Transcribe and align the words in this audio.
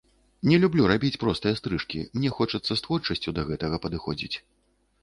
Не 0.51 0.57
люблю 0.63 0.87
рабіць 0.91 1.19
простыя 1.25 1.59
стрыжкі, 1.59 1.99
мне 2.17 2.33
хочацца 2.41 2.71
з 2.75 2.79
творчасцю 2.87 3.29
да 3.39 3.47
гэтага 3.53 3.75
падыходзіць. 3.87 4.35